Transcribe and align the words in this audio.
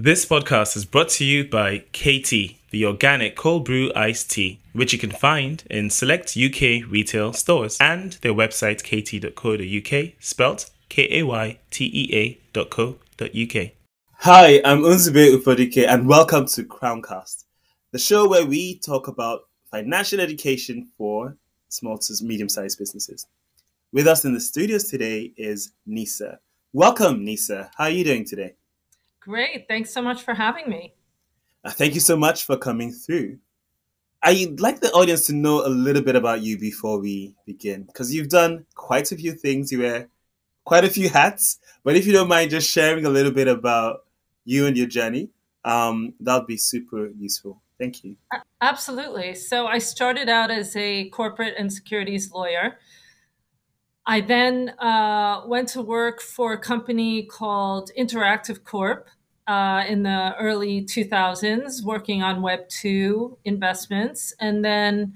This 0.00 0.24
podcast 0.24 0.76
is 0.76 0.84
brought 0.84 1.08
to 1.08 1.24
you 1.24 1.42
by 1.42 1.82
Kaytea, 1.92 2.54
the 2.70 2.86
organic 2.86 3.34
cold 3.34 3.64
brew 3.64 3.90
iced 3.96 4.30
tea, 4.30 4.60
which 4.72 4.92
you 4.92 4.98
can 5.00 5.10
find 5.10 5.64
in 5.68 5.90
select 5.90 6.36
UK 6.36 6.88
retail 6.88 7.32
stores 7.32 7.76
and 7.80 8.12
their 8.22 8.32
website 8.32 8.84
kaytea.co.uk, 8.84 10.12
spelt 10.20 10.70
K 10.88 11.08
A 11.10 11.24
Y 11.24 11.58
T 11.72 11.90
E 11.92 12.14
A.co.uk. 12.54 13.70
Hi, 14.18 14.60
I'm 14.64 14.82
Nzube 14.82 15.36
Ufodike, 15.36 15.84
and 15.88 16.06
welcome 16.06 16.46
to 16.46 16.62
Crowncast, 16.62 17.42
the 17.90 17.98
show 17.98 18.28
where 18.28 18.46
we 18.46 18.78
talk 18.78 19.08
about 19.08 19.48
financial 19.68 20.20
education 20.20 20.86
for 20.96 21.36
small 21.70 21.98
to 21.98 22.24
medium 22.24 22.48
sized 22.48 22.78
businesses. 22.78 23.26
With 23.90 24.06
us 24.06 24.24
in 24.24 24.32
the 24.32 24.40
studios 24.40 24.84
today 24.84 25.32
is 25.36 25.72
Nisa. 25.86 26.38
Welcome, 26.72 27.24
Nisa. 27.24 27.72
How 27.76 27.86
are 27.86 27.90
you 27.90 28.04
doing 28.04 28.24
today? 28.24 28.54
Great. 29.28 29.68
Thanks 29.68 29.92
so 29.92 30.00
much 30.00 30.22
for 30.22 30.32
having 30.32 30.70
me. 30.70 30.94
Uh, 31.62 31.70
thank 31.70 31.92
you 31.92 32.00
so 32.00 32.16
much 32.16 32.44
for 32.44 32.56
coming 32.56 32.90
through. 32.90 33.38
I'd 34.22 34.58
like 34.58 34.80
the 34.80 34.90
audience 34.92 35.26
to 35.26 35.34
know 35.34 35.66
a 35.66 35.68
little 35.68 36.00
bit 36.02 36.16
about 36.16 36.40
you 36.40 36.58
before 36.58 36.98
we 36.98 37.34
begin, 37.44 37.82
because 37.82 38.12
you've 38.12 38.30
done 38.30 38.64
quite 38.74 39.12
a 39.12 39.16
few 39.16 39.32
things. 39.32 39.70
You 39.70 39.80
wear 39.80 40.08
quite 40.64 40.84
a 40.84 40.88
few 40.88 41.10
hats, 41.10 41.58
but 41.84 41.94
if 41.94 42.06
you 42.06 42.14
don't 42.14 42.28
mind 42.28 42.50
just 42.50 42.70
sharing 42.70 43.04
a 43.04 43.10
little 43.10 43.30
bit 43.30 43.48
about 43.48 44.06
you 44.46 44.66
and 44.66 44.78
your 44.78 44.86
journey, 44.86 45.28
um, 45.62 46.14
that 46.20 46.38
would 46.38 46.46
be 46.46 46.56
super 46.56 47.08
useful. 47.08 47.60
Thank 47.78 48.04
you. 48.04 48.16
Absolutely. 48.62 49.34
So 49.34 49.66
I 49.66 49.76
started 49.76 50.30
out 50.30 50.50
as 50.50 50.74
a 50.74 51.10
corporate 51.10 51.54
and 51.58 51.70
securities 51.70 52.32
lawyer. 52.32 52.78
I 54.06 54.22
then 54.22 54.70
uh, 54.78 55.42
went 55.46 55.68
to 55.70 55.82
work 55.82 56.22
for 56.22 56.54
a 56.54 56.58
company 56.58 57.24
called 57.24 57.90
Interactive 57.96 58.64
Corp 58.64 59.08
uh, 59.48 59.82
in 59.88 60.02
the 60.02 60.36
early 60.38 60.84
2000s, 60.84 61.82
working 61.82 62.22
on 62.22 62.42
Web 62.42 62.68
2 62.68 63.38
investments. 63.46 64.34
And 64.38 64.62
then 64.62 65.14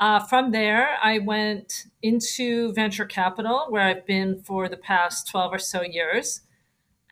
uh, 0.00 0.18
from 0.18 0.50
there, 0.50 0.96
I 1.02 1.18
went 1.18 1.84
into 2.02 2.72
venture 2.72 3.04
capital, 3.04 3.66
where 3.68 3.82
I've 3.82 4.06
been 4.06 4.40
for 4.42 4.66
the 4.66 4.78
past 4.78 5.28
12 5.28 5.52
or 5.52 5.58
so 5.58 5.82
years. 5.82 6.40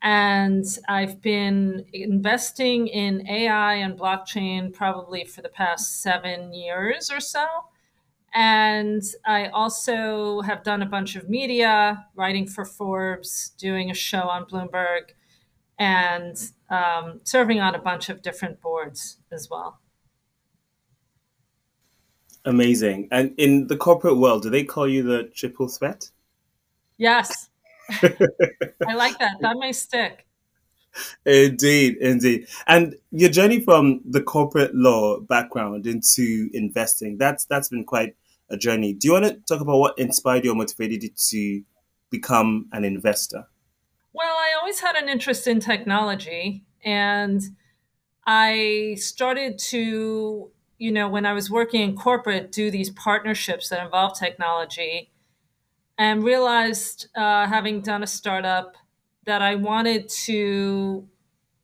And 0.00 0.64
I've 0.88 1.20
been 1.20 1.84
investing 1.92 2.86
in 2.86 3.28
AI 3.28 3.74
and 3.74 3.98
blockchain 3.98 4.72
probably 4.72 5.24
for 5.24 5.42
the 5.42 5.48
past 5.50 6.00
seven 6.00 6.54
years 6.54 7.10
or 7.10 7.20
so. 7.20 7.46
And 8.32 9.02
I 9.26 9.48
also 9.48 10.40
have 10.42 10.62
done 10.62 10.80
a 10.80 10.86
bunch 10.86 11.14
of 11.16 11.28
media, 11.28 12.06
writing 12.14 12.46
for 12.46 12.64
Forbes, 12.64 13.50
doing 13.58 13.90
a 13.90 13.94
show 13.94 14.28
on 14.28 14.44
Bloomberg, 14.44 15.10
and 15.78 16.36
um, 16.70 17.20
serving 17.24 17.60
on 17.60 17.74
a 17.74 17.78
bunch 17.78 18.08
of 18.08 18.22
different 18.22 18.60
boards 18.60 19.18
as 19.30 19.48
well. 19.50 19.80
Amazing. 22.44 23.08
And 23.10 23.34
in 23.36 23.66
the 23.66 23.76
corporate 23.76 24.16
world, 24.16 24.42
do 24.42 24.50
they 24.50 24.64
call 24.64 24.88
you 24.88 25.02
the 25.02 25.24
triple 25.34 25.68
threat? 25.68 26.10
Yes. 26.96 27.50
I 27.90 28.94
like 28.94 29.18
that. 29.18 29.36
That 29.40 29.56
may 29.58 29.72
stick. 29.72 30.26
Indeed, 31.24 31.98
indeed. 31.98 32.48
And 32.66 32.96
your 33.10 33.30
journey 33.30 33.60
from 33.60 34.00
the 34.04 34.22
corporate 34.22 34.74
law 34.74 35.20
background 35.20 35.86
into 35.86 36.50
investing, 36.52 37.18
that's 37.18 37.44
that's 37.44 37.68
been 37.68 37.84
quite 37.84 38.16
a 38.50 38.56
journey. 38.56 38.94
Do 38.94 39.08
you 39.08 39.12
want 39.12 39.26
to 39.26 39.34
talk 39.48 39.60
about 39.60 39.78
what 39.78 39.98
inspired 39.98 40.44
you 40.44 40.52
or 40.52 40.54
motivated 40.54 41.02
you 41.02 41.10
to 41.10 41.62
become 42.10 42.66
an 42.72 42.84
investor? 42.84 43.46
Well, 44.12 44.34
I 44.36 44.54
always 44.58 44.80
had 44.80 44.96
an 44.96 45.08
interest 45.08 45.46
in 45.46 45.60
technology 45.60 46.64
and 46.84 47.42
I 48.26 48.96
started 48.98 49.58
to, 49.70 50.50
you 50.78 50.92
know, 50.92 51.08
when 51.08 51.26
I 51.26 51.32
was 51.32 51.50
working 51.50 51.82
in 51.82 51.96
corporate, 51.96 52.52
do 52.52 52.70
these 52.70 52.90
partnerships 52.90 53.68
that 53.70 53.84
involve 53.84 54.18
technology 54.18 55.12
and 55.98 56.24
realized, 56.24 57.08
uh, 57.16 57.46
having 57.46 57.82
done 57.82 58.02
a 58.02 58.06
startup, 58.06 58.76
that 59.26 59.42
I 59.42 59.56
wanted 59.56 60.08
to 60.26 61.08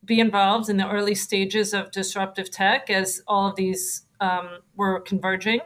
be 0.05 0.21
involved 0.21 0.71
in 0.71 0.79
the 0.79 0.91
early 0.91 1.15
stages 1.15 1.75
of 1.75 1.91
disruptive 1.93 2.51
tech 2.51 2.91
as 2.91 3.23
all 3.29 3.49
of 3.49 3.57
these 3.57 4.07
um, 4.21 4.61
were 4.77 5.01
converging. 5.01 5.61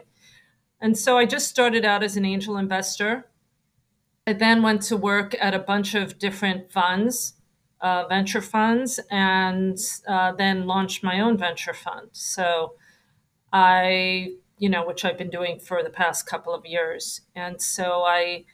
And 0.81 0.97
so 0.97 1.17
I 1.17 1.25
just 1.25 1.49
started 1.49 1.85
out 1.85 2.03
as 2.03 2.17
an 2.17 2.25
angel 2.25 2.57
investor. 2.57 3.28
I 4.29 4.33
then 4.33 4.61
went 4.61 4.83
to 4.83 4.95
work 4.95 5.35
at 5.41 5.55
a 5.55 5.59
bunch 5.59 5.95
of 5.95 6.19
different 6.19 6.71
funds, 6.71 7.33
uh, 7.81 8.05
venture 8.07 8.41
funds, 8.41 8.99
and 9.09 9.75
uh, 10.07 10.33
then 10.33 10.67
launched 10.67 11.03
my 11.03 11.19
own 11.19 11.35
venture 11.35 11.73
fund. 11.73 12.09
So 12.11 12.75
I, 13.51 14.33
you 14.59 14.69
know, 14.69 14.85
which 14.85 15.03
I've 15.03 15.17
been 15.17 15.31
doing 15.31 15.57
for 15.57 15.81
the 15.81 15.89
past 15.89 16.27
couple 16.27 16.53
of 16.53 16.63
years. 16.63 17.21
And 17.35 17.59
so 17.59 18.03
I, 18.03 18.45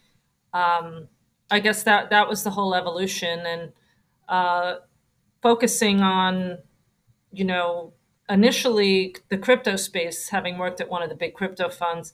um, 0.54 1.10
I 1.52 1.60
guess 1.60 1.84
that 1.84 2.10
that 2.10 2.30
was 2.30 2.46
the 2.46 2.52
whole 2.52 2.74
evolution 2.74 3.40
and 3.46 3.74
uh, 4.30 4.76
focusing 5.42 6.00
on, 6.00 6.60
you 7.34 7.44
know, 7.44 7.92
initially 8.30 9.18
the 9.28 9.38
crypto 9.38 9.76
space, 9.76 10.30
having 10.30 10.58
worked 10.58 10.80
at 10.80 10.88
one 10.90 11.04
of 11.04 11.10
the 11.10 11.16
big 11.16 11.34
crypto 11.34 11.68
funds. 11.68 12.14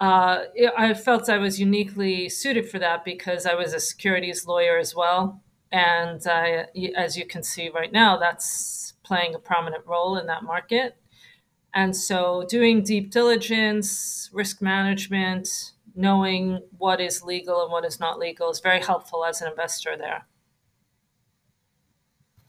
Uh, 0.00 0.44
I 0.76 0.92
felt 0.94 1.28
I 1.28 1.38
was 1.38 1.58
uniquely 1.58 2.28
suited 2.28 2.68
for 2.68 2.78
that 2.78 3.04
because 3.04 3.46
I 3.46 3.54
was 3.54 3.72
a 3.72 3.80
securities 3.80 4.46
lawyer 4.46 4.76
as 4.76 4.94
well, 4.94 5.42
and 5.72 6.20
I, 6.26 6.66
as 6.94 7.16
you 7.16 7.26
can 7.26 7.42
see 7.42 7.70
right 7.70 7.90
now, 7.90 8.18
that's 8.18 8.94
playing 9.02 9.34
a 9.34 9.38
prominent 9.38 9.86
role 9.86 10.18
in 10.18 10.26
that 10.26 10.42
market. 10.42 10.96
And 11.72 11.96
so, 11.96 12.46
doing 12.48 12.82
deep 12.82 13.10
diligence, 13.10 14.30
risk 14.32 14.60
management, 14.60 15.48
knowing 15.94 16.60
what 16.76 17.00
is 17.00 17.22
legal 17.22 17.62
and 17.62 17.72
what 17.72 17.84
is 17.84 17.98
not 17.98 18.18
legal 18.18 18.50
is 18.50 18.60
very 18.60 18.82
helpful 18.82 19.24
as 19.24 19.40
an 19.40 19.48
investor 19.48 19.96
there. 19.96 20.26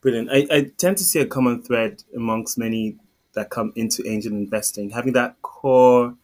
Brilliant. 0.01 0.29
I, 0.31 0.47
I 0.51 0.71
tend 0.77 0.97
to 0.97 1.03
see 1.03 1.19
a 1.19 1.25
common 1.25 1.63
thread 1.63 2.03
amongst 2.15 2.57
many 2.57 2.97
that 3.33 3.49
come 3.49 3.71
into 3.75 4.05
angel 4.05 4.33
investing, 4.33 4.89
having 4.89 5.13
that 5.13 5.41
core 5.41 6.15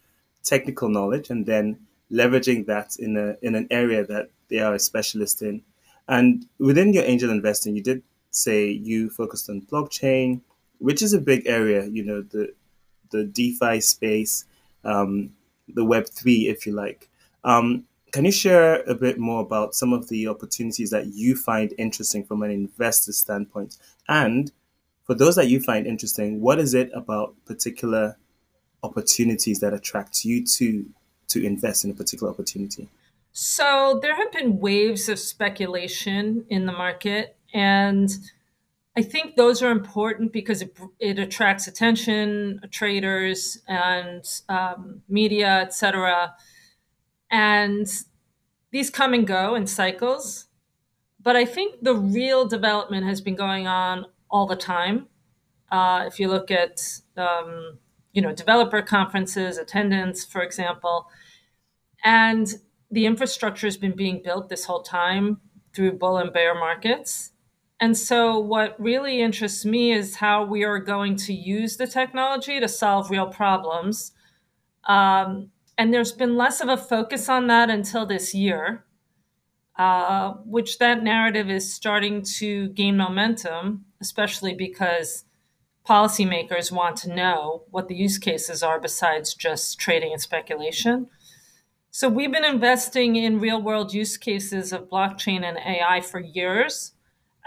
technical 0.43 0.89
knowledge 0.89 1.29
and 1.29 1.45
then 1.45 1.79
leveraging 2.11 2.65
that 2.67 2.95
in 2.97 3.17
a 3.17 3.35
in 3.41 3.55
an 3.55 3.67
area 3.71 4.05
that 4.05 4.29
they 4.49 4.59
are 4.59 4.75
a 4.75 4.79
specialist 4.79 5.41
in. 5.41 5.61
And 6.07 6.45
within 6.59 6.93
your 6.93 7.03
angel 7.05 7.31
investing, 7.31 7.75
you 7.75 7.83
did 7.83 8.03
say 8.31 8.69
you 8.69 9.09
focused 9.09 9.49
on 9.49 9.61
blockchain, 9.61 10.41
which 10.79 11.01
is 11.01 11.13
a 11.13 11.19
big 11.19 11.47
area. 11.47 11.85
You 11.85 12.03
know 12.03 12.21
the 12.21 12.53
the 13.11 13.23
DeFi 13.23 13.79
space, 13.81 14.45
um, 14.83 15.31
the 15.67 15.85
Web 15.85 16.07
three, 16.07 16.47
if 16.47 16.65
you 16.65 16.73
like. 16.73 17.09
Um, 17.43 17.85
can 18.11 18.25
you 18.25 18.31
share 18.31 18.83
a 18.83 18.93
bit 18.93 19.17
more 19.17 19.41
about 19.41 19.73
some 19.73 19.91
of 19.91 20.07
the 20.07 20.27
opportunities 20.27 20.91
that 20.91 21.07
you 21.07 21.35
find 21.35 21.73
interesting 21.79 22.23
from 22.23 22.43
an 22.43 22.51
investor 22.51 23.11
standpoint? 23.11 23.77
And 24.07 24.51
for 25.05 25.15
those 25.15 25.35
that 25.35 25.47
you 25.47 25.59
find 25.59 25.87
interesting, 25.87 26.39
what 26.39 26.59
is 26.59 26.75
it 26.75 26.91
about 26.93 27.33
particular 27.45 28.17
opportunities 28.83 29.59
that 29.59 29.73
attract 29.73 30.25
you 30.25 30.45
to 30.45 30.85
to 31.29 31.43
invest 31.43 31.83
in 31.83 31.91
a 31.91 31.93
particular 31.93 32.31
opportunity? 32.31 32.89
So 33.31 33.99
there 34.01 34.15
have 34.15 34.31
been 34.31 34.59
waves 34.59 35.09
of 35.09 35.17
speculation 35.17 36.45
in 36.49 36.67
the 36.67 36.71
market, 36.71 37.35
and 37.53 38.09
I 38.95 39.01
think 39.01 39.35
those 39.35 39.63
are 39.63 39.71
important 39.71 40.31
because 40.31 40.61
it, 40.61 40.77
it 40.99 41.17
attracts 41.17 41.67
attention, 41.67 42.61
traders, 42.69 43.57
and 43.67 44.23
um, 44.49 45.01
media, 45.09 45.61
etc. 45.61 46.35
And 47.31 47.87
these 48.69 48.91
come 48.91 49.13
and 49.13 49.25
go 49.25 49.55
in 49.55 49.65
cycles. 49.65 50.45
But 51.19 51.35
I 51.35 51.45
think 51.45 51.83
the 51.83 51.95
real 51.95 52.45
development 52.45 53.07
has 53.07 53.21
been 53.21 53.35
going 53.35 53.65
on 53.65 54.05
all 54.29 54.45
the 54.45 54.55
time. 54.55 55.07
Uh, 55.71 56.03
if 56.05 56.19
you 56.19 56.27
look 56.27 56.51
at 56.51 56.81
um, 57.17 57.79
you 58.13 58.21
know 58.21 58.33
developer 58.33 58.81
conferences, 58.81 59.57
attendance, 59.57 60.23
for 60.23 60.41
example, 60.41 61.07
and 62.03 62.55
the 62.91 63.05
infrastructure 63.05 63.67
has 63.67 63.77
been 63.77 63.95
being 63.95 64.21
built 64.23 64.49
this 64.49 64.65
whole 64.65 64.83
time 64.83 65.41
through 65.73 65.93
bull 65.93 66.17
and 66.17 66.31
bear 66.31 66.53
markets. 66.53 67.31
And 67.79 67.97
so, 67.97 68.39
what 68.39 68.79
really 68.79 69.21
interests 69.21 69.65
me 69.65 69.91
is 69.91 70.15
how 70.15 70.45
we 70.45 70.63
are 70.63 70.79
going 70.79 71.15
to 71.17 71.33
use 71.33 71.75
the 71.75 71.87
technology 71.87 72.59
to 72.59 72.67
solve 72.67 73.09
real 73.09 73.27
problems. 73.27 74.11
Um, 74.85 75.49
and 75.77 75.93
there's 75.93 76.11
been 76.11 76.37
less 76.37 76.61
of 76.61 76.69
a 76.69 76.77
focus 76.77 77.27
on 77.29 77.47
that 77.47 77.69
until 77.69 78.05
this 78.05 78.33
year, 78.35 78.85
uh, 79.77 80.33
which 80.45 80.77
that 80.77 81.03
narrative 81.03 81.49
is 81.49 81.73
starting 81.73 82.21
to 82.37 82.69
gain 82.69 82.95
momentum, 82.95 83.85
especially 83.99 84.53
because 84.53 85.25
policymakers 85.87 86.71
want 86.71 86.97
to 86.97 87.13
know 87.13 87.63
what 87.69 87.87
the 87.87 87.95
use 87.95 88.17
cases 88.17 88.63
are 88.63 88.79
besides 88.79 89.33
just 89.33 89.79
trading 89.79 90.13
and 90.13 90.21
speculation. 90.21 91.07
So 91.91 92.09
we've 92.09 92.31
been 92.31 92.45
investing 92.45 93.15
in 93.15 93.39
real 93.39 93.61
world 93.61 93.93
use 93.93 94.17
cases 94.17 94.71
of 94.71 94.89
blockchain 94.89 95.43
and 95.43 95.57
AI 95.57 96.01
for 96.01 96.19
years. 96.19 96.93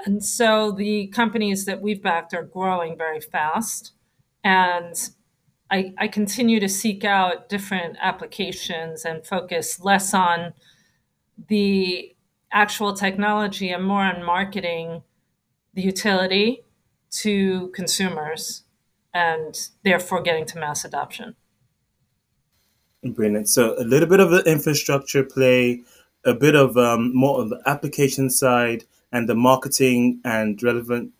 And 0.04 0.22
so 0.22 0.70
the 0.70 1.06
companies 1.08 1.64
that 1.64 1.80
we've 1.80 2.02
backed 2.02 2.34
are 2.34 2.42
growing 2.42 2.96
very 2.96 3.20
fast. 3.20 3.92
And 4.44 4.94
I, 5.70 5.94
I 5.98 6.06
continue 6.06 6.60
to 6.60 6.68
seek 6.68 7.04
out 7.04 7.48
different 7.48 7.96
applications 8.00 9.04
and 9.04 9.26
focus 9.26 9.80
less 9.80 10.14
on 10.14 10.52
the 11.48 12.14
actual 12.52 12.92
technology 12.92 13.70
and 13.70 13.84
more 13.84 14.02
on 14.02 14.24
marketing 14.24 15.02
the 15.74 15.82
utility 15.82 16.62
to 17.22 17.68
consumers 17.68 18.62
and 19.14 19.68
therefore 19.84 20.20
getting 20.22 20.44
to 20.46 20.58
mass 20.58 20.84
adoption. 20.84 21.34
Brilliant. 23.02 23.48
So 23.48 23.74
a 23.78 23.84
little 23.84 24.08
bit 24.08 24.20
of 24.20 24.30
the 24.30 24.42
infrastructure 24.42 25.22
play, 25.22 25.82
a 26.24 26.34
bit 26.34 26.54
of 26.54 26.76
um, 26.76 27.14
more 27.14 27.40
on 27.40 27.50
the 27.50 27.62
application 27.66 28.30
side, 28.30 28.84
and 29.12 29.28
the 29.28 29.34
marketing 29.34 30.20
and 30.24 30.60
relevant 30.62 31.12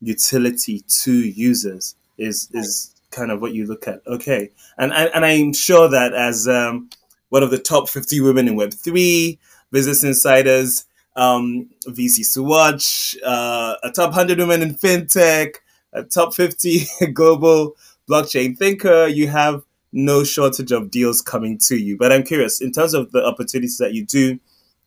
utility 0.00 0.84
to 1.02 1.12
users 1.12 1.94
is 2.18 2.48
is 2.52 2.94
kind 3.10 3.30
of 3.30 3.40
what 3.40 3.52
you 3.52 3.66
look 3.66 3.86
at. 3.86 4.00
Okay, 4.06 4.50
and 4.78 4.92
and, 4.92 5.10
and 5.14 5.24
I'm 5.24 5.52
sure 5.52 5.88
that 5.88 6.14
as 6.14 6.48
um, 6.48 6.88
one 7.28 7.42
of 7.42 7.50
the 7.50 7.58
top 7.58 7.88
50 7.88 8.20
women 8.20 8.48
in 8.48 8.56
Web 8.56 8.72
three, 8.72 9.38
Business 9.70 10.02
Insiders, 10.02 10.86
um, 11.16 11.68
VC 11.86 12.32
to 12.34 12.42
watch, 12.42 13.16
uh, 13.24 13.74
a 13.82 13.90
top 13.90 14.10
100 14.10 14.38
women 14.38 14.62
in 14.62 14.74
fintech, 14.74 15.56
a 15.92 16.02
top 16.02 16.34
50 16.34 16.86
global 17.12 17.76
blockchain 18.08 18.56
thinker. 18.56 19.06
You 19.06 19.28
have 19.28 19.62
no 19.92 20.24
shortage 20.24 20.72
of 20.72 20.90
deals 20.90 21.22
coming 21.22 21.58
to 21.66 21.76
you. 21.76 21.96
But 21.96 22.12
I'm 22.12 22.24
curious, 22.24 22.60
in 22.60 22.72
terms 22.72 22.94
of 22.94 23.12
the 23.12 23.24
opportunities 23.24 23.78
that 23.78 23.94
you 23.94 24.04
do 24.04 24.38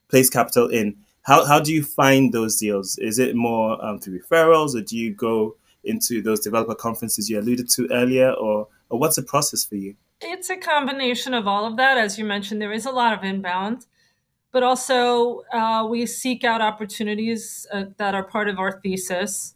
place 0.10 0.30
capital 0.30 0.68
in, 0.68 0.98
how, 1.22 1.46
how 1.46 1.60
do 1.60 1.74
you 1.74 1.84
find 1.84 2.34
those 2.34 2.58
deals? 2.58 2.98
Is 2.98 3.20
it 3.20 3.36
more 3.36 3.84
um, 3.84 4.00
through 4.00 4.20
referrals 4.20 4.76
or 4.76 4.82
do 4.82 4.98
you 4.98 5.14
go 5.14 5.56
into 5.84 6.22
those 6.22 6.42
developer 6.42 6.76
conferences 6.76 7.30
you 7.30 7.40
alluded 7.40 7.70
to 7.70 7.88
earlier 7.92 8.32
or, 8.32 8.68
or 8.90 9.00
what's 9.00 9.16
the 9.16 9.24
process 9.24 9.66
for 9.66 9.76
you? 9.76 9.96
It's 10.22 10.50
a 10.50 10.58
combination 10.58 11.34
of 11.34 11.48
all 11.48 11.66
of 11.66 11.78
that. 11.78 11.98
As 11.98 12.18
you 12.18 12.26
mentioned, 12.26 12.62
there 12.62 12.72
is 12.72 12.86
a 12.86 12.92
lot 12.92 13.18
of 13.18 13.24
inbound, 13.24 13.86
but 14.52 14.64
also 14.64 15.42
uh, 15.54 15.86
we 15.90 16.06
seek 16.06 16.44
out 16.44 16.62
opportunities 16.62 17.68
uh, 17.74 17.86
that 17.98 18.16
are 18.16 18.24
part 18.24 18.48
of 18.48 18.60
our 18.60 18.80
thesis 18.82 19.56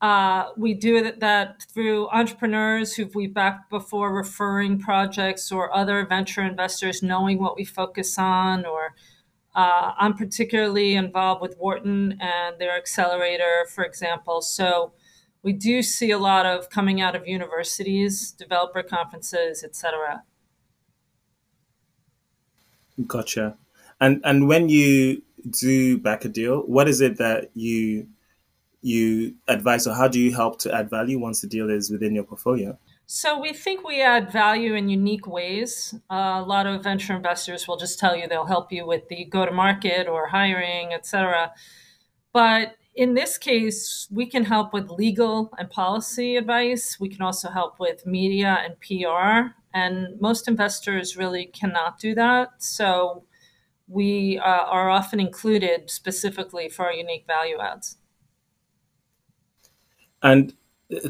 uh, 0.00 0.50
we 0.56 0.74
do 0.74 1.10
that 1.12 1.64
through 1.74 2.08
entrepreneurs 2.10 2.94
who 2.94 3.06
we've 3.14 3.34
backed 3.34 3.68
before, 3.68 4.14
referring 4.14 4.78
projects 4.78 5.50
or 5.50 5.74
other 5.74 6.06
venture 6.06 6.42
investors 6.42 7.02
knowing 7.02 7.40
what 7.40 7.56
we 7.56 7.64
focus 7.64 8.16
on. 8.16 8.64
Or 8.64 8.94
uh, 9.56 9.92
I'm 9.98 10.14
particularly 10.14 10.94
involved 10.94 11.42
with 11.42 11.56
Wharton 11.58 12.16
and 12.20 12.60
their 12.60 12.76
accelerator, 12.76 13.66
for 13.74 13.84
example. 13.84 14.40
So 14.40 14.92
we 15.42 15.52
do 15.52 15.82
see 15.82 16.12
a 16.12 16.18
lot 16.18 16.46
of 16.46 16.70
coming 16.70 17.00
out 17.00 17.16
of 17.16 17.26
universities, 17.26 18.30
developer 18.30 18.84
conferences, 18.84 19.64
etc. 19.64 20.22
Gotcha. 23.04 23.56
And 24.00 24.20
and 24.24 24.48
when 24.48 24.68
you 24.68 25.22
do 25.48 25.98
back 25.98 26.24
a 26.24 26.28
deal, 26.28 26.60
what 26.60 26.88
is 26.88 27.00
it 27.00 27.18
that 27.18 27.50
you 27.54 28.08
you 28.80 29.34
advise 29.48 29.86
or 29.86 29.94
how 29.94 30.08
do 30.08 30.20
you 30.20 30.32
help 30.32 30.58
to 30.60 30.72
add 30.72 30.88
value 30.88 31.18
once 31.18 31.40
the 31.40 31.48
deal 31.48 31.68
is 31.68 31.90
within 31.90 32.14
your 32.14 32.24
portfolio? 32.24 32.78
So 33.06 33.40
we 33.40 33.54
think 33.54 33.86
we 33.86 34.02
add 34.02 34.30
value 34.30 34.74
in 34.74 34.88
unique 34.90 35.26
ways. 35.26 35.94
Uh, 36.10 36.42
a 36.42 36.44
lot 36.46 36.66
of 36.66 36.82
venture 36.82 37.16
investors 37.16 37.66
will 37.66 37.78
just 37.78 37.98
tell 37.98 38.14
you 38.14 38.28
they'll 38.28 38.44
help 38.44 38.70
you 38.70 38.86
with 38.86 39.08
the 39.08 39.24
go 39.24 39.46
to 39.46 39.52
market 39.52 40.06
or 40.06 40.28
hiring, 40.28 40.92
etc. 40.92 41.52
But 42.32 42.76
in 42.94 43.14
this 43.14 43.38
case, 43.38 44.08
we 44.10 44.26
can 44.26 44.44
help 44.44 44.72
with 44.74 44.90
legal 44.90 45.50
and 45.56 45.70
policy 45.70 46.36
advice. 46.36 46.98
We 47.00 47.08
can 47.08 47.22
also 47.22 47.48
help 47.48 47.80
with 47.80 48.04
media 48.04 48.58
and 48.62 48.78
PR. 48.80 49.54
And 49.72 50.20
most 50.20 50.46
investors 50.46 51.16
really 51.16 51.46
cannot 51.46 51.98
do 51.98 52.14
that. 52.14 52.62
So 52.62 53.24
we 53.88 54.38
uh, 54.38 54.42
are 54.42 54.90
often 54.90 55.18
included 55.18 55.90
specifically 55.90 56.68
for 56.68 56.86
our 56.86 56.92
unique 56.92 57.26
value 57.26 57.58
adds. 57.58 57.96
And 60.22 60.52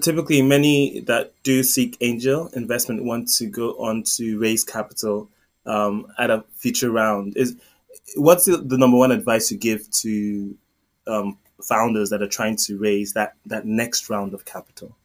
typically, 0.00 0.42
many 0.42 1.00
that 1.00 1.32
do 1.42 1.62
seek 1.62 1.96
angel 2.00 2.48
investment 2.54 3.04
want 3.04 3.28
to 3.34 3.46
go 3.46 3.70
on 3.72 4.02
to 4.04 4.38
raise 4.38 4.64
capital 4.64 5.28
um, 5.66 6.06
at 6.18 6.30
a 6.30 6.44
future 6.54 6.90
round. 6.90 7.36
Is 7.36 7.56
what's 8.16 8.44
the, 8.44 8.58
the 8.58 8.78
number 8.78 8.96
one 8.96 9.12
advice 9.12 9.50
you 9.50 9.58
give 9.58 9.90
to 9.90 10.56
um, 11.06 11.38
founders 11.62 12.10
that 12.10 12.22
are 12.22 12.28
trying 12.28 12.56
to 12.56 12.78
raise 12.78 13.12
that 13.14 13.34
that 13.46 13.66
next 13.66 14.08
round 14.08 14.34
of 14.34 14.44
capital? 14.44 14.96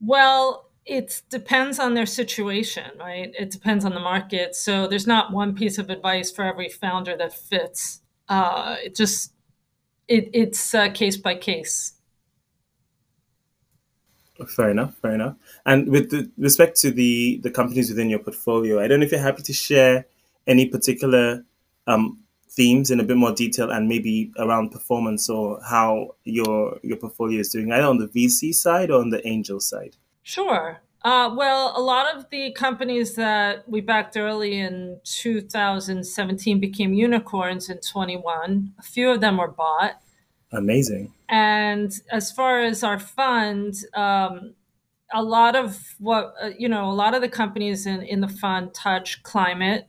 Well, 0.00 0.69
it 0.86 1.22
depends 1.30 1.78
on 1.78 1.94
their 1.94 2.06
situation, 2.06 2.90
right? 2.98 3.32
It 3.38 3.50
depends 3.50 3.84
on 3.84 3.94
the 3.94 4.00
market. 4.00 4.54
So 4.54 4.86
there's 4.86 5.06
not 5.06 5.32
one 5.32 5.54
piece 5.54 5.78
of 5.78 5.90
advice 5.90 6.30
for 6.30 6.44
every 6.44 6.68
founder 6.68 7.16
that 7.16 7.32
fits. 7.32 8.00
Uh, 8.28 8.76
it 8.82 8.94
just 8.94 9.32
it, 10.08 10.30
it's 10.32 10.74
uh, 10.74 10.90
case 10.90 11.16
by 11.16 11.36
case. 11.36 11.94
Fair 14.48 14.70
enough. 14.70 14.96
Fair 14.96 15.12
enough. 15.12 15.36
And 15.66 15.88
with 15.88 16.32
respect 16.38 16.80
to 16.80 16.90
the 16.90 17.38
the 17.42 17.50
companies 17.50 17.90
within 17.90 18.08
your 18.08 18.20
portfolio, 18.20 18.80
I 18.80 18.88
don't 18.88 19.00
know 19.00 19.06
if 19.06 19.12
you're 19.12 19.20
happy 19.20 19.42
to 19.42 19.52
share 19.52 20.06
any 20.46 20.66
particular 20.66 21.44
um, 21.86 22.20
themes 22.48 22.90
in 22.90 23.00
a 23.00 23.04
bit 23.04 23.18
more 23.18 23.32
detail, 23.32 23.70
and 23.70 23.86
maybe 23.86 24.32
around 24.38 24.70
performance 24.70 25.28
or 25.28 25.60
how 25.62 26.14
your 26.24 26.80
your 26.82 26.96
portfolio 26.96 27.40
is 27.40 27.50
doing, 27.50 27.70
either 27.70 27.86
on 27.86 27.98
the 27.98 28.08
VC 28.08 28.54
side 28.54 28.90
or 28.90 29.00
on 29.00 29.10
the 29.10 29.26
angel 29.28 29.60
side. 29.60 29.96
Sure. 30.30 30.80
Uh, 31.02 31.34
well, 31.36 31.72
a 31.76 31.82
lot 31.82 32.14
of 32.14 32.30
the 32.30 32.52
companies 32.52 33.16
that 33.16 33.68
we 33.68 33.80
backed 33.80 34.16
early 34.16 34.60
in 34.60 35.00
2017 35.02 36.60
became 36.60 36.94
unicorns 36.94 37.68
in 37.68 37.80
21. 37.80 38.72
A 38.78 38.82
few 38.82 39.10
of 39.10 39.20
them 39.20 39.38
were 39.38 39.50
bought. 39.50 40.00
Amazing. 40.52 41.12
And 41.28 41.92
as 42.12 42.30
far 42.30 42.60
as 42.60 42.84
our 42.84 43.00
fund, 43.00 43.74
um, 43.94 44.54
a 45.12 45.20
lot 45.20 45.56
of 45.56 45.96
what 45.98 46.32
uh, 46.40 46.50
you 46.56 46.68
know, 46.68 46.88
a 46.88 46.94
lot 46.94 47.14
of 47.14 47.22
the 47.22 47.28
companies 47.28 47.84
in, 47.84 48.02
in 48.02 48.20
the 48.20 48.28
fund 48.28 48.72
touch 48.72 49.24
climate 49.24 49.88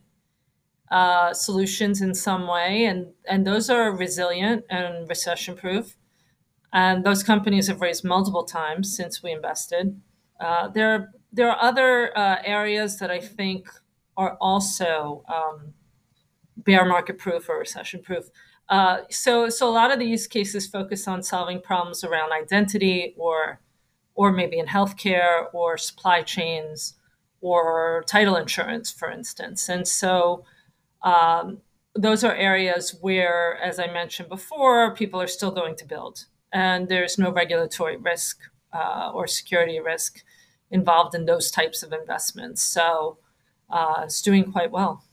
uh, 0.90 1.32
solutions 1.34 2.02
in 2.02 2.14
some 2.14 2.48
way, 2.48 2.84
and 2.84 3.12
and 3.28 3.46
those 3.46 3.70
are 3.70 3.94
resilient 3.94 4.64
and 4.68 5.08
recession 5.08 5.54
proof. 5.54 5.96
And 6.72 7.04
those 7.04 7.22
companies 7.22 7.68
have 7.68 7.80
raised 7.80 8.02
multiple 8.02 8.44
times 8.44 8.96
since 8.96 9.22
we 9.22 9.30
invested. 9.30 10.00
Uh, 10.42 10.68
there 10.68 11.12
there 11.32 11.48
are 11.50 11.60
other 11.70 12.16
uh, 12.18 12.36
areas 12.44 12.98
that 12.98 13.10
I 13.10 13.20
think 13.20 13.68
are 14.16 14.36
also 14.40 15.24
um, 15.28 15.72
bear 16.56 16.84
market 16.84 17.18
proof 17.18 17.48
or 17.48 17.58
recession 17.58 18.02
proof. 18.02 18.24
Uh, 18.68 18.98
so, 19.10 19.48
so 19.48 19.68
a 19.68 19.70
lot 19.70 19.92
of 19.92 19.98
the 19.98 20.06
use 20.06 20.26
cases 20.26 20.66
focus 20.66 21.08
on 21.08 21.22
solving 21.22 21.60
problems 21.60 22.04
around 22.04 22.32
identity, 22.32 23.14
or, 23.16 23.60
or 24.14 24.32
maybe 24.32 24.58
in 24.58 24.66
healthcare, 24.66 25.46
or 25.52 25.76
supply 25.76 26.22
chains, 26.22 26.94
or 27.40 28.04
title 28.06 28.36
insurance, 28.36 28.90
for 28.90 29.10
instance. 29.10 29.68
And 29.68 29.86
so, 29.86 30.44
um, 31.02 31.58
those 31.94 32.24
are 32.24 32.34
areas 32.34 32.96
where, 33.00 33.58
as 33.62 33.78
I 33.78 33.86
mentioned 33.86 34.28
before, 34.28 34.94
people 34.94 35.20
are 35.20 35.26
still 35.26 35.50
going 35.50 35.76
to 35.76 35.84
build, 35.84 36.26
and 36.52 36.88
there's 36.88 37.18
no 37.18 37.30
regulatory 37.32 37.96
risk 37.96 38.40
uh, 38.72 39.10
or 39.12 39.26
security 39.26 39.80
risk 39.80 40.24
involved 40.72 41.14
in 41.14 41.26
those 41.26 41.50
types 41.50 41.82
of 41.84 41.92
investments. 41.92 42.62
So, 42.62 43.18
uh, 43.70 44.02
it's 44.04 44.20
doing 44.20 44.50
quite 44.50 44.72
well. 44.72 45.04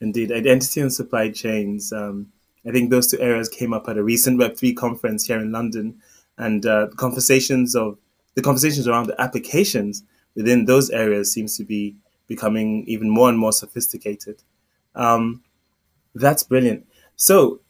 Indeed, 0.00 0.32
identity 0.32 0.80
and 0.80 0.92
supply 0.92 1.30
chains. 1.30 1.92
Um, 1.92 2.32
I 2.66 2.70
think 2.70 2.90
those 2.90 3.10
two 3.10 3.20
areas 3.20 3.48
came 3.48 3.74
up 3.74 3.88
at 3.88 3.98
a 3.98 4.02
recent 4.02 4.40
Web3 4.40 4.74
conference 4.76 5.26
here 5.26 5.38
in 5.38 5.52
London, 5.52 6.00
and 6.38 6.64
uh, 6.64 6.88
conversations 6.96 7.74
of 7.74 7.98
the 8.34 8.42
conversations 8.42 8.88
around 8.88 9.08
the 9.08 9.20
applications 9.20 10.02
within 10.34 10.64
those 10.64 10.88
areas 10.90 11.32
seems 11.32 11.56
to 11.56 11.64
be 11.64 11.96
becoming 12.26 12.84
even 12.86 13.10
more 13.10 13.28
and 13.28 13.38
more 13.38 13.52
sophisticated. 13.52 14.42
Um, 14.94 15.42
that's 16.14 16.42
brilliant. 16.42 16.86
So, 17.16 17.60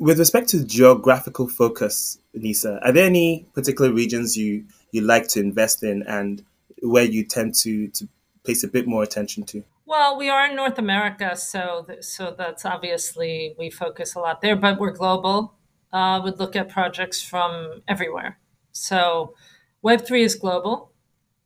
with 0.00 0.18
respect 0.18 0.48
to 0.48 0.64
geographical 0.64 1.46
focus, 1.46 2.18
Nisa, 2.32 2.80
are 2.82 2.90
there 2.90 3.04
any 3.04 3.46
particular 3.54 3.92
regions 3.92 4.36
you 4.36 4.64
you 4.92 5.02
like 5.02 5.28
to 5.28 5.40
invest 5.40 5.84
in 5.84 6.02
and 6.04 6.42
where 6.82 7.04
you 7.04 7.22
tend 7.22 7.54
to 7.56 7.88
to 7.88 8.08
place 8.42 8.64
a 8.64 8.68
bit 8.68 8.88
more 8.88 9.02
attention 9.02 9.44
to? 9.44 9.62
Well, 9.84 10.16
we 10.16 10.28
are 10.30 10.46
in 10.46 10.56
North 10.56 10.78
America, 10.78 11.36
so 11.36 11.84
th- 11.86 12.02
so 12.02 12.34
that's 12.36 12.64
obviously 12.64 13.54
we 13.58 13.70
focus 13.70 14.14
a 14.14 14.20
lot 14.20 14.40
there, 14.40 14.56
but 14.56 14.80
we're 14.80 14.92
global. 14.92 15.54
Uh, 15.92 16.20
would 16.22 16.38
look 16.38 16.54
at 16.56 16.68
projects 16.68 17.20
from 17.20 17.82
everywhere. 17.86 18.38
So 18.72 19.34
Web 19.82 20.06
three 20.06 20.22
is 20.22 20.34
global, 20.34 20.92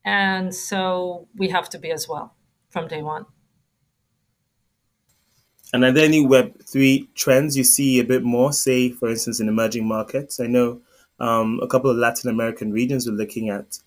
and 0.05 0.55
so 0.55 1.27
we 1.35 1.49
have 1.49 1.69
to 1.71 1.79
be 1.79 1.91
as 1.91 2.09
well 2.09 2.37
from 2.69 2.87
day 2.87 3.03
one. 3.03 3.27
And 5.75 5.85
are 5.85 5.91
there 5.91 6.05
any 6.05 6.25
Web3 6.25 7.09
trends 7.17 7.57
you 7.57 7.65
see 7.65 7.99
a 7.99 8.05
bit 8.05 8.23
more, 8.23 8.53
say, 8.53 8.91
for 8.91 9.11
instance, 9.11 9.41
in 9.41 9.49
emerging 9.49 9.89
markets? 9.89 10.39
I 10.39 10.47
know 10.47 10.81
um, 11.19 11.59
a 11.61 11.67
couple 11.67 11.91
of 11.91 11.97
Latin 11.97 12.31
American 12.31 12.71
regions 12.71 13.09
were 13.09 13.13
looking 13.13 13.49
at 13.49 13.81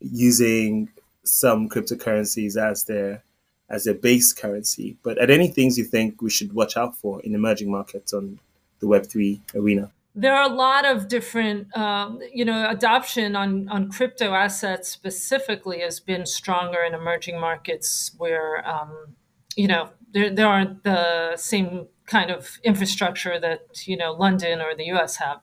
using 0.00 0.88
some 1.22 1.68
cryptocurrencies 1.68 2.56
as 2.56 2.84
their 2.84 3.22
as 3.70 3.84
their 3.84 3.94
base 3.94 4.32
currency. 4.32 4.96
But 5.04 5.16
are 5.18 5.26
there 5.28 5.36
any 5.36 5.46
things 5.46 5.78
you 5.78 5.84
think 5.84 6.20
we 6.20 6.28
should 6.28 6.54
watch 6.54 6.76
out 6.76 6.96
for 6.96 7.20
in 7.20 7.36
emerging 7.36 7.70
markets 7.70 8.12
on 8.12 8.40
the 8.80 8.88
Web3 8.88 9.38
arena? 9.54 9.92
There 10.16 10.34
are 10.34 10.50
a 10.50 10.52
lot 10.52 10.84
of 10.84 11.06
different, 11.06 11.76
um, 11.76 12.18
you 12.34 12.44
know, 12.44 12.68
adoption 12.68 13.36
on, 13.36 13.68
on 13.68 13.92
crypto 13.92 14.34
assets 14.34 14.88
specifically 14.88 15.82
has 15.82 16.00
been 16.00 16.26
stronger 16.26 16.82
in 16.82 16.94
emerging 16.94 17.38
markets 17.38 18.10
where, 18.18 18.68
um, 18.68 19.14
you 19.54 19.68
know, 19.68 19.90
there, 20.12 20.30
there 20.34 20.46
aren't 20.46 20.84
the 20.84 21.36
same 21.36 21.86
kind 22.06 22.30
of 22.30 22.58
infrastructure 22.64 23.38
that, 23.40 23.60
you 23.86 23.96
know, 23.96 24.12
London 24.12 24.60
or 24.60 24.74
the 24.74 24.84
US 24.92 25.16
have. 25.16 25.40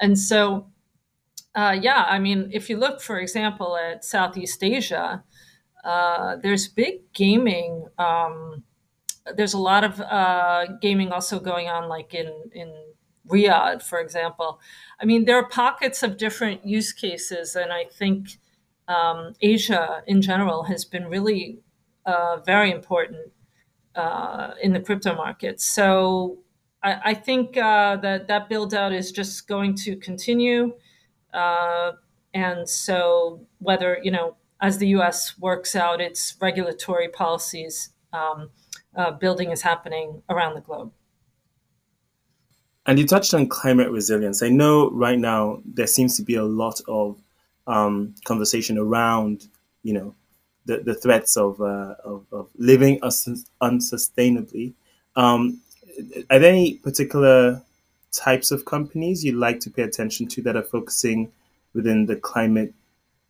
And 0.00 0.18
so, 0.18 0.66
uh, 1.54 1.76
yeah, 1.80 2.04
I 2.08 2.18
mean, 2.18 2.50
if 2.52 2.70
you 2.70 2.76
look, 2.78 3.00
for 3.00 3.18
example, 3.18 3.76
at 3.76 4.04
Southeast 4.04 4.62
Asia, 4.62 5.22
uh, 5.84 6.36
there's 6.36 6.68
big 6.68 7.12
gaming. 7.12 7.86
Um, 7.98 8.64
there's 9.36 9.54
a 9.54 9.58
lot 9.58 9.84
of 9.84 10.00
uh, 10.00 10.66
gaming 10.80 11.12
also 11.12 11.38
going 11.40 11.68
on, 11.68 11.88
like 11.88 12.14
in 12.14 12.32
in 12.52 12.72
Riyadh, 13.28 13.82
for 13.82 14.00
example. 14.00 14.60
I 15.00 15.04
mean, 15.04 15.24
there 15.24 15.36
are 15.36 15.48
pockets 15.48 16.02
of 16.02 16.16
different 16.16 16.66
use 16.66 16.92
cases, 16.92 17.54
and 17.54 17.72
I 17.72 17.84
think 17.84 18.38
um, 18.88 19.34
Asia 19.40 20.02
in 20.06 20.22
general 20.22 20.64
has 20.64 20.84
been 20.84 21.06
really 21.06 21.60
uh, 22.04 22.38
very 22.44 22.70
important 22.70 23.32
uh, 23.94 24.52
in 24.62 24.72
the 24.72 24.80
crypto 24.80 25.14
market. 25.14 25.60
So 25.60 26.38
I, 26.82 27.00
I 27.04 27.14
think 27.14 27.56
uh, 27.56 27.96
that 27.96 28.28
that 28.28 28.48
build 28.48 28.74
out 28.74 28.92
is 28.92 29.12
just 29.12 29.46
going 29.48 29.74
to 29.76 29.96
continue. 29.96 30.74
Uh, 31.32 31.92
and 32.34 32.68
so 32.68 33.46
whether, 33.58 33.98
you 34.02 34.10
know, 34.10 34.36
as 34.60 34.78
the 34.78 34.88
US 34.88 35.38
works 35.38 35.74
out 35.74 36.00
its 36.00 36.36
regulatory 36.40 37.08
policies, 37.08 37.90
um, 38.12 38.50
uh, 38.96 39.10
building 39.10 39.50
is 39.50 39.62
happening 39.62 40.22
around 40.28 40.54
the 40.54 40.60
globe. 40.60 40.92
And 42.86 42.98
you 42.98 43.06
touched 43.06 43.32
on 43.32 43.48
climate 43.48 43.90
resilience. 43.90 44.42
I 44.42 44.48
know 44.48 44.90
right 44.90 45.18
now 45.18 45.62
there 45.64 45.86
seems 45.86 46.16
to 46.16 46.22
be 46.22 46.34
a 46.34 46.42
lot 46.44 46.80
of 46.88 47.22
um, 47.66 48.14
conversation 48.24 48.76
around, 48.76 49.46
you 49.82 49.92
know, 49.92 50.14
the, 50.66 50.78
the 50.78 50.94
threats 50.94 51.36
of, 51.36 51.60
uh, 51.60 51.94
of, 52.04 52.24
of, 52.32 52.48
living 52.56 53.00
unsustainably. 53.00 54.72
Um, 55.16 55.60
are 56.30 56.38
there 56.38 56.50
any 56.50 56.74
particular 56.74 57.62
types 58.12 58.50
of 58.50 58.64
companies 58.64 59.24
you'd 59.24 59.34
like 59.34 59.60
to 59.60 59.70
pay 59.70 59.82
attention 59.82 60.28
to 60.28 60.42
that 60.42 60.56
are 60.56 60.62
focusing 60.62 61.32
within 61.74 62.06
the 62.06 62.16
climate 62.16 62.74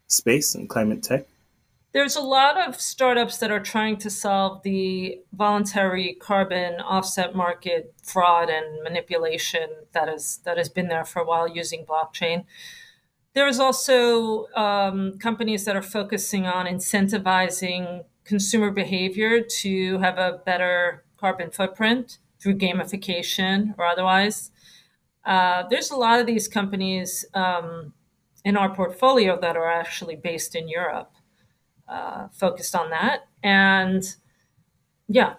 space 0.08 0.54
and 0.54 0.68
climate 0.68 1.02
tech? 1.02 1.26
There's 1.92 2.16
a 2.16 2.22
lot 2.22 2.56
of 2.56 2.80
startups 2.80 3.36
that 3.38 3.50
are 3.50 3.60
trying 3.60 3.98
to 3.98 4.08
solve 4.08 4.62
the 4.62 5.20
voluntary 5.32 6.14
carbon 6.14 6.80
offset 6.80 7.34
market 7.34 7.92
fraud 8.02 8.48
and 8.48 8.82
manipulation 8.82 9.68
that 9.92 10.08
is 10.08 10.40
that 10.44 10.56
has 10.56 10.70
been 10.70 10.88
there 10.88 11.04
for 11.04 11.20
a 11.20 11.26
while 11.26 11.46
using 11.46 11.84
blockchain. 11.84 12.44
There's 13.34 13.58
also 13.58 14.46
um, 14.54 15.18
companies 15.18 15.64
that 15.64 15.74
are 15.74 15.82
focusing 15.82 16.46
on 16.46 16.66
incentivizing 16.66 18.04
consumer 18.24 18.70
behavior 18.70 19.40
to 19.40 19.98
have 19.98 20.18
a 20.18 20.40
better 20.44 21.04
carbon 21.16 21.50
footprint 21.50 22.18
through 22.40 22.58
gamification 22.58 23.74
or 23.78 23.86
otherwise. 23.86 24.50
Uh, 25.24 25.62
there's 25.70 25.90
a 25.90 25.96
lot 25.96 26.20
of 26.20 26.26
these 26.26 26.48
companies 26.48 27.24
um, 27.34 27.92
in 28.44 28.56
our 28.56 28.74
portfolio 28.74 29.38
that 29.40 29.56
are 29.56 29.70
actually 29.70 30.16
based 30.16 30.54
in 30.54 30.68
Europe, 30.68 31.12
uh, 31.88 32.28
focused 32.32 32.74
on 32.74 32.90
that. 32.90 33.28
And 33.42 34.02
yeah. 35.08 35.34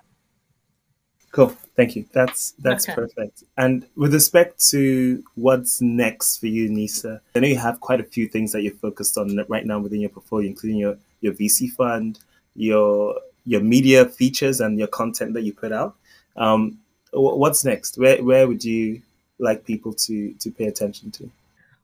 Cool. 1.34 1.58
Thank 1.76 1.96
you. 1.96 2.06
That's 2.14 2.52
that's 2.60 2.88
okay. 2.88 2.94
perfect. 2.94 3.44
And 3.58 3.88
with 3.96 4.14
respect 4.14 4.64
to 4.70 5.24
what's 5.34 5.82
next 5.82 6.38
for 6.38 6.46
you, 6.46 6.70
Nisa, 6.70 7.22
I 7.36 7.40
know 7.40 7.48
you 7.48 7.58
have 7.58 7.80
quite 7.80 8.00
a 8.00 8.04
few 8.04 8.28
things 8.28 8.52
that 8.52 8.62
you're 8.62 8.76
focused 8.76 9.18
on 9.18 9.44
right 9.50 9.66
now 9.66 9.80
within 9.80 10.00
your 10.00 10.12
portfolio, 10.12 10.48
including 10.48 10.78
your, 10.78 10.96
your 11.22 11.34
VC 11.34 11.72
fund, 11.72 12.20
your 12.56 13.20
your 13.46 13.62
media 13.62 14.06
features, 14.06 14.62
and 14.62 14.78
your 14.78 14.88
content 14.88 15.34
that 15.34 15.42
you 15.42 15.54
put 15.54 15.72
out. 15.72 15.96
Um, 16.38 16.78
what's 17.12 17.66
next? 17.66 17.98
Where 17.98 18.24
where 18.24 18.48
would 18.48 18.64
you 18.64 19.02
like 19.40 19.66
people 19.66 19.92
to 20.06 20.34
to 20.34 20.52
pay 20.52 20.66
attention 20.66 21.10
to? 21.14 21.32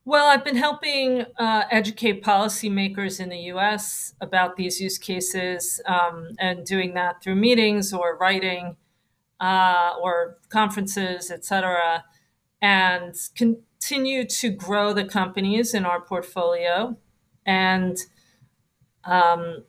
Well, 0.05 0.27
I've 0.27 0.45
been 0.45 0.57
helping 0.57 1.25
uh, 1.39 1.63
educate 1.71 2.23
policymakers 2.23 3.19
in 3.19 3.29
the 3.29 3.39
U.S. 3.53 4.13
about 4.21 4.57
these 4.57 4.79
use 4.79 4.99
cases, 4.99 5.81
um, 5.87 6.35
and 6.37 6.63
doing 6.67 6.93
that 6.93 7.23
through 7.23 7.35
meetings 7.35 7.91
or 7.91 8.15
writing 8.15 8.75
uh, 9.39 9.93
or 10.01 10.38
conferences, 10.50 11.31
etc., 11.31 12.03
and 12.62 13.15
continue 13.36 14.25
to 14.25 14.50
grow 14.50 14.93
the 14.93 15.05
companies 15.05 15.74
in 15.74 15.86
our 15.86 16.01
portfolio 16.01 16.98
and 17.46 17.98
um, 19.05 19.63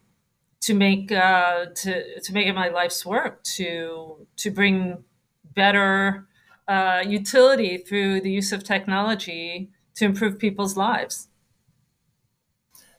to 0.60 0.74
make 0.74 1.10
uh, 1.12 1.66
to 1.74 2.20
to 2.20 2.32
make 2.32 2.46
it 2.46 2.54
my 2.54 2.68
life's 2.68 3.06
work 3.06 3.42
to 3.44 4.26
to 4.36 4.50
bring 4.50 5.04
better 5.54 6.26
uh, 6.68 7.02
utility 7.06 7.78
through 7.78 8.20
the 8.20 8.30
use 8.30 8.52
of 8.52 8.62
technology 8.62 9.70
to 9.96 10.04
improve 10.04 10.38
people's 10.38 10.76
lives. 10.76 11.28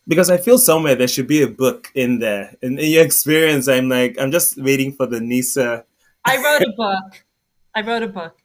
Because 0.07 0.29
I 0.29 0.37
feel 0.37 0.57
somewhere 0.57 0.95
there 0.95 1.07
should 1.07 1.27
be 1.27 1.41
a 1.41 1.47
book 1.47 1.89
in 1.95 2.19
there. 2.19 2.55
In, 2.61 2.77
in 2.79 2.91
your 2.91 3.05
experience, 3.05 3.67
I'm 3.67 3.87
like, 3.87 4.17
I'm 4.19 4.31
just 4.31 4.57
waiting 4.57 4.91
for 4.91 5.05
the 5.05 5.21
NISA. 5.21 5.85
I 6.25 6.37
wrote 6.37 6.61
a 6.61 6.73
book. 6.75 7.23
I 7.73 7.81
wrote 7.81 8.03
a 8.03 8.07
book. 8.07 8.37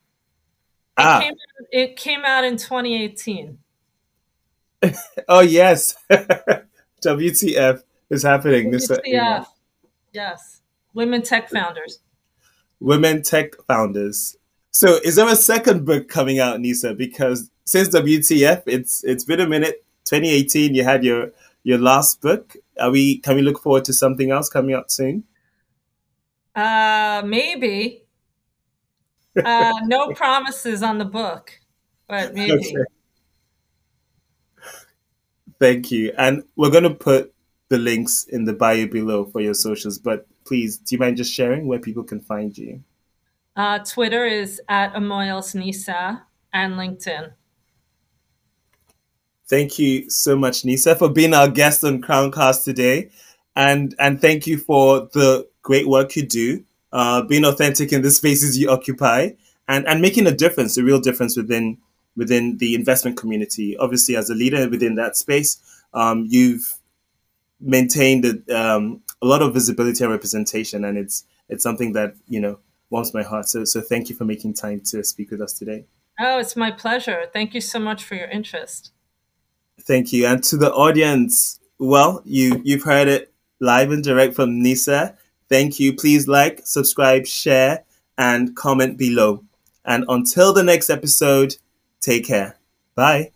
It, 0.99 1.02
ah. 1.02 1.21
came, 1.21 1.33
out, 1.33 1.66
it 1.73 1.97
came 1.97 2.25
out 2.25 2.45
in 2.45 2.56
2018. 2.56 3.59
oh, 5.28 5.40
yes. 5.40 5.95
WTF 6.11 7.83
is 8.11 8.23
happening. 8.23 8.71
WTF. 8.71 9.00
This, 9.38 9.47
yes. 10.12 10.62
Women 10.95 11.23
tech 11.23 11.50
founders. 11.50 12.00
Women 12.80 13.23
tech 13.23 13.54
founders. 13.66 14.37
So, 14.71 14.99
is 15.04 15.16
there 15.16 15.28
a 15.28 15.37
second 15.37 15.85
book 15.85 16.09
coming 16.09 16.38
out, 16.38 16.61
Nisa? 16.61 16.95
Because 16.95 17.50
since 17.64 17.88
WTF, 17.88 18.62
it's 18.66 19.02
it's 19.04 19.25
been 19.25 19.40
a 19.40 19.49
minute. 19.49 19.85
2018, 20.04 20.75
you 20.75 20.85
had 20.85 21.02
your 21.02 21.30
your 21.64 21.78
last 21.78 22.21
book. 22.21 22.56
Are 22.78 22.90
we? 22.90 23.18
Can 23.18 23.37
we 23.37 23.42
look 23.42 23.62
forward 23.62 23.85
to 23.87 23.92
something 23.92 24.30
else 24.30 24.49
coming 24.50 24.75
out 24.75 24.90
soon? 24.90 25.25
Uh, 26.56 27.22
maybe. 27.25 28.02
Uh, 29.36 29.75
no 29.84 30.08
promises 30.14 30.82
on 30.82 30.98
the 30.98 31.04
book, 31.04 31.52
but 32.08 32.34
maybe. 32.34 32.52
Okay. 32.54 32.75
Thank 35.60 35.90
you, 35.90 36.12
and 36.18 36.42
we're 36.56 36.70
gonna 36.70 36.94
put 36.94 37.32
the 37.68 37.78
links 37.78 38.25
in 38.25 38.44
the 38.44 38.52
bio 38.52 38.86
below 38.86 39.26
for 39.26 39.40
your 39.40 39.54
socials. 39.54 39.98
But 39.98 40.26
please, 40.44 40.78
do 40.78 40.94
you 40.94 40.98
mind 40.98 41.18
just 41.18 41.32
sharing 41.32 41.66
where 41.66 41.78
people 41.78 42.04
can 42.04 42.20
find 42.20 42.56
you? 42.56 42.82
Uh, 43.54 43.78
Twitter 43.78 44.25
is 44.26 44.60
at 44.68 44.94
Amoils 44.94 45.54
Nisa 45.54 46.22
and 46.52 46.75
LinkedIn. 46.75 47.32
Thank 49.48 49.78
you 49.78 50.10
so 50.10 50.36
much, 50.36 50.64
Nisa, 50.64 50.96
for 50.96 51.08
being 51.08 51.32
our 51.32 51.48
guest 51.48 51.84
on 51.84 52.02
Crowncast 52.02 52.64
today. 52.64 53.10
And, 53.54 53.94
and 53.98 54.20
thank 54.20 54.46
you 54.46 54.58
for 54.58 55.08
the 55.12 55.48
great 55.66 55.88
work 55.88 56.14
you 56.14 56.25
do, 56.25 56.64
uh, 56.92 57.20
being 57.23 57.44
authentic 57.44 57.92
in 57.92 58.00
the 58.02 58.11
spaces 58.11 58.56
you 58.56 58.70
occupy 58.70 59.30
and, 59.66 59.85
and 59.88 60.00
making 60.00 60.25
a 60.28 60.30
difference, 60.44 60.78
a 60.78 60.85
real 60.85 61.00
difference 61.00 61.37
within, 61.37 61.76
within 62.14 62.58
the 62.58 62.76
investment 62.76 63.16
community. 63.16 63.76
Obviously, 63.76 64.14
as 64.16 64.30
a 64.30 64.35
leader 64.35 64.68
within 64.68 64.94
that 64.94 65.16
space, 65.16 65.61
um, 65.92 66.25
you've 66.28 66.78
maintained 67.61 68.25
a, 68.25 68.35
um, 68.56 69.02
a 69.20 69.26
lot 69.26 69.42
of 69.42 69.52
visibility 69.52 70.04
and 70.04 70.12
representation, 70.12 70.85
and 70.85 70.96
it's, 70.96 71.25
it's 71.49 71.64
something 71.64 71.94
that, 71.94 72.14
you 72.28 72.40
know, 72.40 72.61
warms 72.90 73.12
my 73.12 73.25
heart. 73.25 73.49
So, 73.49 73.64
so 73.64 73.80
thank 73.80 74.08
you 74.08 74.14
for 74.14 74.25
making 74.25 74.54
time 74.54 74.80
to 74.90 75.02
speak 75.02 75.32
with 75.32 75.40
us 75.40 75.52
today. 75.52 75.85
Oh, 76.20 76.38
it's 76.38 76.54
my 76.54 76.70
pleasure. 76.70 77.26
Thank 77.32 77.54
you 77.54 77.61
so 77.61 77.80
much 77.80 78.04
for 78.04 78.14
your 78.14 78.28
interest. 78.28 78.92
Thank 79.80 80.12
you. 80.12 80.26
And 80.26 80.44
to 80.44 80.56
the 80.56 80.73
audience, 80.73 81.58
well, 81.78 82.23
you, 82.25 82.62
you've 82.64 82.85
heard 82.85 83.08
it 83.08 83.32
live 83.58 83.90
and 83.90 84.04
direct 84.04 84.35
from 84.35 84.62
Nisa. 84.62 85.16
Thank 85.48 85.78
you. 85.78 85.94
Please 85.94 86.26
like, 86.26 86.66
subscribe, 86.66 87.26
share, 87.26 87.84
and 88.18 88.56
comment 88.56 88.96
below. 88.98 89.44
And 89.84 90.04
until 90.08 90.52
the 90.52 90.64
next 90.64 90.90
episode, 90.90 91.56
take 92.00 92.26
care. 92.26 92.58
Bye. 92.94 93.35